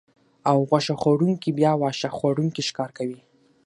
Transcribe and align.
او 0.49 0.57
غوښه 0.69 0.95
خوړونکي 1.01 1.49
بیا 1.59 1.71
واښه 1.81 2.09
خوړونکي 2.17 2.61
ښکار 2.69 2.89
کوي 2.97 3.19